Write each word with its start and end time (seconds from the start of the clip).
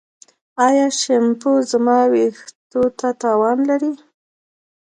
ایا 0.65 0.85
شیمپو 0.99 1.51
زما 1.71 1.99
ویښتو 2.11 2.81
ته 2.99 3.07
تاوان 3.21 3.57
لري؟ 3.69 3.93